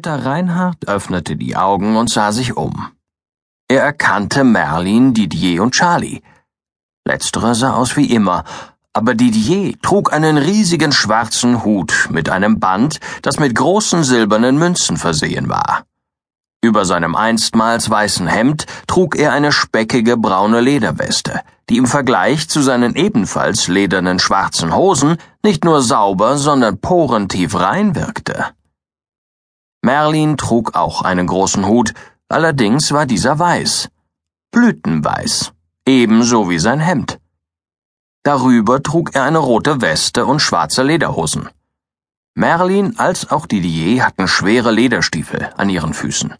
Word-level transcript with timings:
Ritter 0.00 0.24
Reinhard 0.24 0.88
öffnete 0.88 1.36
die 1.36 1.56
Augen 1.56 1.98
und 1.98 2.08
sah 2.08 2.32
sich 2.32 2.56
um. 2.56 2.88
Er 3.68 3.82
erkannte 3.82 4.44
Merlin, 4.44 5.12
Didier 5.12 5.62
und 5.62 5.74
Charlie. 5.74 6.22
Letzterer 7.06 7.54
sah 7.54 7.74
aus 7.74 7.98
wie 7.98 8.06
immer, 8.06 8.44
aber 8.94 9.14
Didier 9.14 9.78
trug 9.82 10.10
einen 10.10 10.38
riesigen 10.38 10.92
schwarzen 10.92 11.64
Hut 11.64 12.08
mit 12.10 12.30
einem 12.30 12.58
Band, 12.60 12.98
das 13.20 13.38
mit 13.38 13.54
großen 13.54 14.02
silbernen 14.02 14.56
Münzen 14.56 14.96
versehen 14.96 15.50
war. 15.50 15.82
Über 16.62 16.86
seinem 16.86 17.14
einstmals 17.14 17.90
weißen 17.90 18.26
Hemd 18.26 18.64
trug 18.86 19.16
er 19.16 19.34
eine 19.34 19.52
speckige 19.52 20.16
braune 20.16 20.62
Lederweste, 20.62 21.42
die 21.68 21.76
im 21.76 21.86
Vergleich 21.86 22.48
zu 22.48 22.62
seinen 22.62 22.96
ebenfalls 22.96 23.68
ledernen 23.68 24.18
schwarzen 24.18 24.74
Hosen 24.74 25.18
nicht 25.44 25.66
nur 25.66 25.82
sauber, 25.82 26.38
sondern 26.38 26.80
porentief 26.80 27.54
rein 27.54 27.94
wirkte. 27.94 28.46
Merlin 29.82 30.36
trug 30.36 30.74
auch 30.74 31.02
einen 31.02 31.26
großen 31.26 31.66
Hut, 31.66 31.94
allerdings 32.28 32.92
war 32.92 33.06
dieser 33.06 33.38
weiß, 33.38 33.88
blütenweiß, 34.50 35.52
ebenso 35.86 36.50
wie 36.50 36.58
sein 36.58 36.80
Hemd. 36.80 37.18
Darüber 38.22 38.82
trug 38.82 39.14
er 39.14 39.24
eine 39.24 39.38
rote 39.38 39.80
Weste 39.80 40.26
und 40.26 40.40
schwarze 40.40 40.82
Lederhosen. 40.82 41.48
Merlin 42.34 42.98
als 42.98 43.30
auch 43.30 43.46
Didier 43.46 44.04
hatten 44.04 44.28
schwere 44.28 44.70
Lederstiefel 44.70 45.50
an 45.56 45.70
ihren 45.70 45.94
Füßen. 45.94 46.34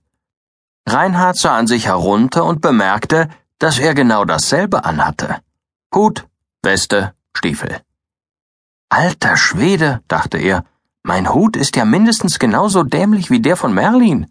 Reinhard 0.86 1.36
sah 1.36 1.56
an 1.56 1.66
sich 1.66 1.86
herunter 1.86 2.44
und 2.44 2.60
bemerkte, 2.60 3.28
dass 3.58 3.78
er 3.78 3.94
genau 3.94 4.24
dasselbe 4.24 4.84
anhatte. 4.84 5.40
Hut, 5.94 6.26
Weste, 6.62 7.14
Stiefel. 7.34 7.80
Alter 8.90 9.36
Schwede, 9.36 10.02
dachte 10.08 10.38
er, 10.38 10.64
mein 11.02 11.32
Hut 11.32 11.56
ist 11.56 11.76
ja 11.76 11.84
mindestens 11.84 12.38
genauso 12.38 12.82
dämlich 12.82 13.30
wie 13.30 13.40
der 13.40 13.56
von 13.56 13.72
Merlin. 13.72 14.30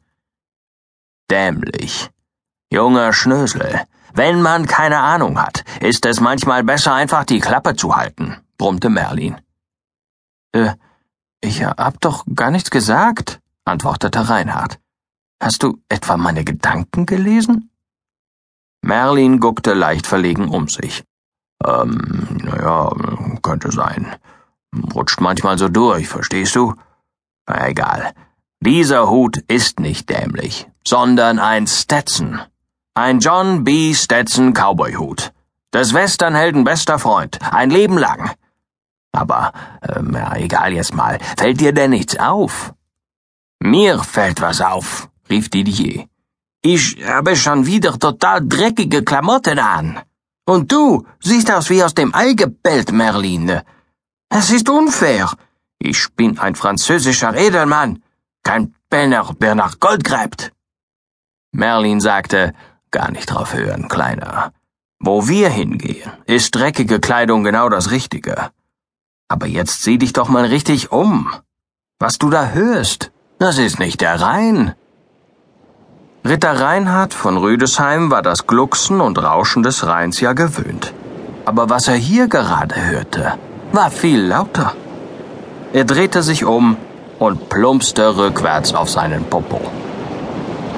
Dämlich. 1.30 2.10
Junger 2.71 3.13
Schnösel, 3.13 3.82
wenn 4.13 4.41
man 4.41 4.66
keine 4.68 4.99
Ahnung 4.99 5.41
hat, 5.41 5.63
ist 5.82 6.05
es 6.05 6.20
manchmal 6.20 6.63
besser, 6.63 6.93
einfach 6.93 7.24
die 7.24 7.40
Klappe 7.40 7.76
zu 7.76 7.96
halten, 7.96 8.38
brummte 8.58 8.90
Merlin. 8.90 9.40
Äh, 10.52 10.74
ich 11.41 11.63
hab 11.63 11.99
doch 12.02 12.26
gar 12.35 12.52
nichts 12.52 12.70
gesagt, 12.70 13.40
antwortete 13.65 14.30
Reinhard. 14.30 14.80
Hast 15.41 15.63
du 15.63 15.82
etwa 15.88 16.18
meine 16.18 16.43
Gedanken 16.43 17.05
gelesen? 17.05 17.71
Merlin 18.82 19.40
guckte 19.40 19.74
leicht 19.74 20.05
verlegen 20.05 20.49
um 20.49 20.68
sich. 20.68 21.04
Ähm, 21.65 22.40
naja, 22.43 22.91
könnte 23.41 23.71
sein. 23.71 24.15
Rutscht 24.93 25.21
manchmal 25.21 25.57
so 25.57 25.70
durch, 25.70 26.07
verstehst 26.07 26.55
du? 26.55 26.73
Na 27.48 27.67
egal. 27.67 28.13
Dieser 28.62 29.09
Hut 29.09 29.37
ist 29.48 29.79
nicht 29.79 30.09
dämlich, 30.09 30.67
sondern 30.85 31.39
ein 31.39 31.65
Stetson. 31.67 32.41
Ein 32.93 33.20
John 33.20 33.63
B. 33.63 33.93
Stetson 33.93 34.53
Cowboy-Hut. 34.53 35.31
Des 35.73 35.93
Westernhelden 35.93 36.63
bester 36.63 36.99
Freund. 36.99 37.40
Ein 37.53 37.70
Leben 37.70 37.97
lang. 37.97 38.31
Aber, 39.12 39.53
ähm, 39.87 40.13
ja, 40.13 40.35
egal 40.35 40.73
jetzt 40.73 40.93
mal. 40.93 41.20
Fällt 41.37 41.62
dir 41.62 41.73
denn 41.73 41.91
nichts 41.91 42.17
auf? 42.17 42.73
Mir 43.59 43.99
fällt 43.99 44.41
was 44.41 44.62
auf, 44.62 45.09
rief 45.29 45.49
Didier. 45.49 46.07
Ich 46.62 46.97
habe 47.05 47.35
schon 47.35 47.65
wieder 47.65 47.97
total 47.97 48.45
dreckige 48.45 49.03
Klamotten 49.03 49.59
an. 49.59 49.99
Und 50.45 50.71
du 50.71 51.05
siehst 51.20 51.51
aus 51.51 51.70
wie 51.70 51.84
aus 51.84 51.93
dem 51.93 52.13
Ei 52.13 52.34
gebellt, 52.34 52.91
Merline. 52.91 53.63
Es 54.30 54.52
ist 54.52 54.70
unfair. 54.70 55.32
Ich 55.80 56.08
bin 56.16 56.38
ein 56.38 56.55
französischer 56.55 57.35
Edelmann, 57.35 58.04
kein 58.44 58.76
Penner, 58.90 59.34
der 59.41 59.55
nach 59.55 59.80
Gold 59.80 60.04
gräbt. 60.04 60.52
Merlin 61.52 61.99
sagte, 61.99 62.54
gar 62.91 63.12
nicht 63.12 63.32
drauf 63.32 63.54
hören, 63.54 63.88
Kleiner. 63.88 64.53
Wo 65.00 65.28
wir 65.28 65.50
hingehen, 65.50 66.12
ist 66.26 66.53
dreckige 66.56 67.00
Kleidung 67.00 67.44
genau 67.44 67.70
das 67.70 67.90
Richtige. 67.90 68.52
Aber 69.30 69.48
jetzt 69.48 69.84
sieh 69.84 69.98
dich 69.98 70.14
doch 70.14 70.30
mal 70.30 70.46
richtig 70.46 70.92
um. 70.92 71.32
Was 71.98 72.18
du 72.18 72.30
da 72.30 72.50
hörst, 72.50 73.12
das 73.40 73.58
ist 73.58 73.80
nicht 73.80 74.02
der 74.02 74.22
Rhein. 74.22 74.76
Ritter 76.26 76.59
Reinhard 76.59 77.14
von 77.14 77.38
Rüdesheim 77.38 78.12
war 78.12 78.22
das 78.22 78.46
Glucksen 78.46 79.02
und 79.02 79.18
Rauschen 79.18 79.64
des 79.64 79.88
Rheins 79.88 80.20
ja 80.20 80.34
gewöhnt. 80.34 80.94
Aber 81.46 81.70
was 81.70 81.88
er 81.88 81.96
hier 81.96 82.28
gerade 82.28 82.76
hörte, 82.76 83.40
war 83.72 83.91
viel 83.91 84.22
lauter. 84.22 84.74
Er 85.74 85.85
drehte 85.85 86.24
sich 86.24 86.46
um 86.46 86.78
und 87.19 87.50
plumpste 87.50 88.16
rückwärts 88.18 88.74
auf 88.74 88.90
seinen 88.90 89.24
Popo. 89.25 89.62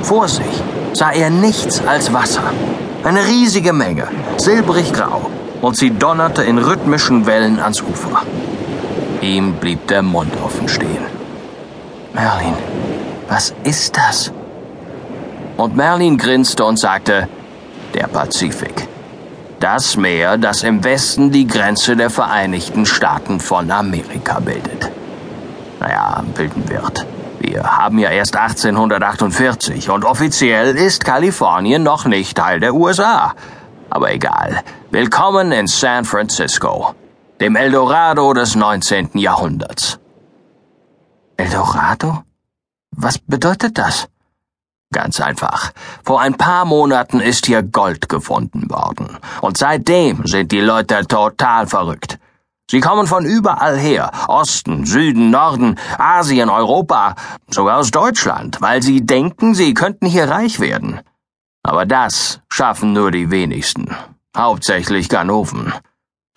Vor 0.01 0.27
sich 0.27 0.63
sah 0.93 1.11
er 1.11 1.29
nichts 1.29 1.81
als 1.85 2.11
Wasser. 2.13 2.43
Eine 3.03 3.25
riesige 3.25 3.73
Menge, 3.73 4.07
silbrig 4.37 4.91
grau, 4.93 5.29
und 5.61 5.77
sie 5.77 5.91
donnerte 5.91 6.43
in 6.43 6.57
rhythmischen 6.57 7.25
Wellen 7.25 7.59
ans 7.59 7.81
Ufer. 7.81 8.23
Ihm 9.21 9.53
blieb 9.53 9.87
der 9.87 10.01
Mund 10.01 10.33
offen 10.43 10.67
stehen. 10.67 11.05
Merlin, 12.13 12.55
was 13.29 13.53
ist 13.63 13.95
das? 13.95 14.31
Und 15.57 15.75
Merlin 15.75 16.17
grinste 16.17 16.65
und 16.65 16.77
sagte, 16.77 17.27
der 17.93 18.07
Pazifik. 18.07 18.87
Das 19.61 19.95
Meer, 19.95 20.39
das 20.39 20.63
im 20.63 20.83
Westen 20.83 21.31
die 21.31 21.45
Grenze 21.45 21.95
der 21.95 22.09
Vereinigten 22.09 22.87
Staaten 22.87 23.39
von 23.39 23.69
Amerika 23.69 24.39
bildet. 24.39 24.91
Naja, 25.79 26.23
bilden 26.35 26.67
wird. 26.67 27.05
Wir 27.39 27.61
haben 27.77 27.99
ja 27.99 28.09
erst 28.09 28.35
1848 28.35 29.91
und 29.91 30.03
offiziell 30.03 30.75
ist 30.75 31.05
Kalifornien 31.05 31.83
noch 31.83 32.05
nicht 32.05 32.37
Teil 32.37 32.59
der 32.59 32.73
USA. 32.73 33.35
Aber 33.91 34.11
egal. 34.11 34.63
Willkommen 34.89 35.51
in 35.51 35.67
San 35.67 36.05
Francisco, 36.05 36.95
dem 37.39 37.55
Eldorado 37.55 38.33
des 38.33 38.55
19. 38.55 39.11
Jahrhunderts. 39.13 39.99
Eldorado? 41.37 42.23
Was 42.95 43.19
bedeutet 43.19 43.77
das? 43.77 44.07
Ganz 44.93 45.21
einfach. 45.21 45.71
Vor 46.03 46.19
ein 46.19 46.35
paar 46.35 46.65
Monaten 46.65 47.21
ist 47.21 47.45
hier 47.45 47.63
Gold 47.63 48.09
gefunden 48.09 48.69
worden. 48.69 49.17
Und 49.41 49.57
seitdem 49.57 50.25
sind 50.25 50.51
die 50.51 50.59
Leute 50.59 51.07
total 51.07 51.67
verrückt. 51.67 52.19
Sie 52.69 52.79
kommen 52.81 53.07
von 53.07 53.25
überall 53.25 53.77
her. 53.77 54.11
Osten, 54.27 54.85
Süden, 54.85 55.29
Norden, 55.29 55.77
Asien, 55.97 56.49
Europa, 56.49 57.15
sogar 57.49 57.79
aus 57.79 57.91
Deutschland, 57.91 58.61
weil 58.61 58.81
sie 58.81 59.05
denken, 59.05 59.55
sie 59.55 59.73
könnten 59.73 60.05
hier 60.05 60.29
reich 60.29 60.59
werden. 60.59 61.01
Aber 61.63 61.85
das 61.85 62.41
schaffen 62.49 62.93
nur 62.93 63.11
die 63.11 63.29
wenigsten. 63.29 63.95
Hauptsächlich 64.35 65.09
Ganoven. 65.09 65.73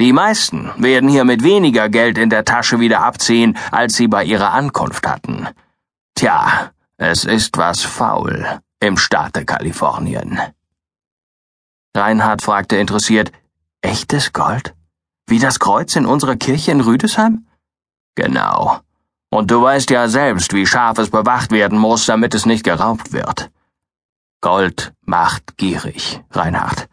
Die 0.01 0.13
meisten 0.13 0.71
werden 0.77 1.09
hier 1.09 1.25
mit 1.25 1.45
weniger 1.45 1.89
Geld 1.89 2.19
in 2.19 2.31
der 2.31 2.45
Tasche 2.45 2.81
wieder 2.81 3.05
abziehen, 3.05 3.57
als 3.71 3.95
sie 3.95 4.09
bei 4.09 4.25
ihrer 4.25 4.53
Ankunft 4.53 5.07
hatten. 5.07 5.49
Tja, 6.17 6.73
es 7.07 7.25
ist 7.25 7.57
was 7.59 7.83
faul 7.83 8.61
im 8.81 8.97
Staate 8.97 9.45
Kalifornien. 9.45 10.41
Reinhard 11.97 12.43
fragte 12.43 12.77
interessiert, 12.77 13.31
echtes 13.83 14.33
Gold? 14.33 14.75
Wie 15.27 15.39
das 15.39 15.59
Kreuz 15.59 15.97
in 15.97 16.07
unserer 16.07 16.37
Kirche 16.37 16.73
in 16.73 16.81
Rüdesheim? 16.81 17.47
Genau. 18.15 18.81
Und 19.31 19.51
du 19.51 19.61
weißt 19.63 19.91
ja 19.91 20.09
selbst, 20.09 20.53
wie 20.53 20.67
scharf 20.67 20.99
es 20.99 21.11
bewacht 21.11 21.51
werden 21.51 21.79
muss, 21.79 22.07
damit 22.07 22.35
es 22.35 22.47
nicht 22.47 22.65
geraubt 22.65 23.13
wird. 23.13 23.51
Gold 24.41 24.93
macht 25.05 25.57
gierig, 25.57 26.23
Reinhard. 26.31 26.89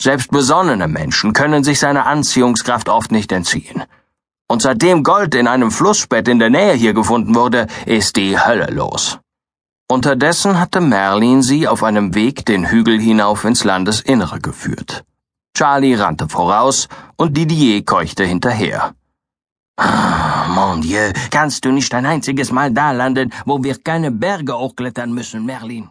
Selbst 0.00 0.30
besonnene 0.30 0.88
Menschen 0.88 1.32
können 1.32 1.64
sich 1.64 1.78
seiner 1.78 2.06
Anziehungskraft 2.06 2.88
oft 2.88 3.12
nicht 3.12 3.32
entziehen. 3.32 3.84
Und 4.48 4.62
seitdem 4.62 5.02
Gold 5.02 5.34
in 5.34 5.48
einem 5.48 5.70
Flussbett 5.70 6.28
in 6.28 6.38
der 6.38 6.50
Nähe 6.50 6.74
hier 6.74 6.94
gefunden 6.94 7.34
wurde, 7.34 7.66
ist 7.86 8.16
die 8.16 8.38
Hölle 8.38 8.66
los. 8.70 9.18
Unterdessen 9.88 10.58
hatte 10.58 10.80
Merlin 10.80 11.42
sie 11.42 11.68
auf 11.68 11.84
einem 11.84 12.14
Weg 12.16 12.44
den 12.44 12.68
Hügel 12.70 13.00
hinauf 13.00 13.44
ins 13.44 13.62
Landesinnere 13.62 14.40
geführt. 14.40 15.04
Charlie 15.56 15.94
rannte 15.94 16.28
voraus 16.28 16.88
und 17.16 17.36
Didier 17.36 17.84
keuchte 17.84 18.24
hinterher. 18.24 18.94
Ah, 19.78 20.48
mon 20.48 20.80
Dieu, 20.80 21.12
kannst 21.30 21.64
du 21.64 21.70
nicht 21.70 21.94
ein 21.94 22.04
einziges 22.04 22.50
Mal 22.50 22.72
da 22.72 22.90
landen, 22.90 23.32
wo 23.44 23.62
wir 23.62 23.76
keine 23.76 24.10
Berge 24.10 24.58
hochklettern 24.58 25.12
müssen, 25.12 25.46
Merlin? 25.46 25.88